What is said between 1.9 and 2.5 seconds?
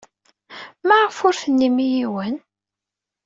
yiwen?